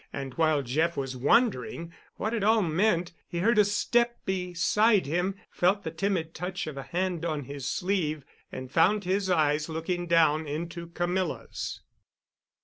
And 0.11 0.33
while 0.33 0.63
Jeff 0.63 0.97
was 0.97 1.15
wondering 1.15 1.93
what 2.15 2.33
it 2.33 2.43
all 2.43 2.63
meant 2.63 3.11
he 3.27 3.37
heard 3.37 3.59
a 3.59 3.63
step 3.63 4.17
beside 4.25 5.05
him, 5.05 5.35
felt 5.51 5.83
the 5.83 5.91
timid 5.91 6.33
touch 6.33 6.65
of 6.65 6.75
a 6.75 6.81
hand 6.81 7.23
on 7.23 7.43
his 7.43 7.67
sleeve, 7.69 8.25
and 8.51 8.71
found 8.71 9.03
his 9.03 9.29
eyes 9.29 9.69
looking 9.69 10.07
down 10.07 10.47
into 10.47 10.87
Camilla's. 10.87 11.81